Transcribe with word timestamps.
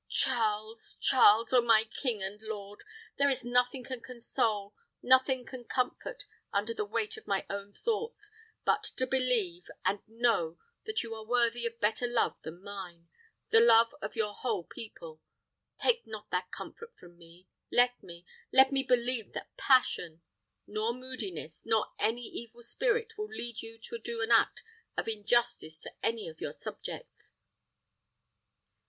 Charles, 0.09 0.97
Charles! 0.99 1.53
oh, 1.53 1.61
my 1.61 1.83
king 1.83 2.23
and 2.23 2.41
lord! 2.41 2.81
there 3.19 3.29
is 3.29 3.45
nothing 3.45 3.83
can 3.83 4.01
console 4.01 4.73
nothing 5.03 5.45
can 5.45 5.63
comfort 5.63 6.25
under 6.51 6.73
the 6.73 6.85
weight 6.85 7.17
of 7.17 7.27
my 7.27 7.45
own 7.51 7.71
thoughts, 7.71 8.31
but 8.65 8.81
to 8.95 9.05
believe 9.05 9.69
and 9.85 9.99
know 10.07 10.57
that 10.85 11.03
you 11.03 11.13
are 11.13 11.23
worthy 11.23 11.67
of 11.67 11.79
better 11.79 12.07
love 12.07 12.35
than 12.41 12.63
mine 12.63 13.09
the 13.51 13.59
love 13.59 13.93
of 14.01 14.15
your 14.15 14.33
whole 14.33 14.63
people. 14.63 15.21
Take 15.77 16.07
not 16.07 16.31
that 16.31 16.49
comfort 16.49 16.97
from 16.97 17.15
me. 17.15 17.47
Let 17.71 18.01
me, 18.01 18.25
let 18.51 18.71
me 18.71 18.81
believe 18.81 19.33
that 19.33 19.55
passion, 19.55 20.23
nor 20.65 20.95
moodiness, 20.95 21.61
nor 21.63 21.91
any 21.99 22.23
evil 22.25 22.63
spirit 22.63 23.15
will 23.19 23.29
lead 23.29 23.61
you 23.61 23.77
to 23.83 23.99
do 23.99 24.19
an 24.21 24.31
act 24.31 24.63
of 24.97 25.07
injustice 25.07 25.77
to 25.81 25.91
any 26.03 26.27
of 26.27 26.41
your 26.41 26.53
subjects." 26.53 27.33